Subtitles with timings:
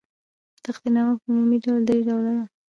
[0.65, 2.43] تقدیرنامه په عمومي ډول درې ډوله ده.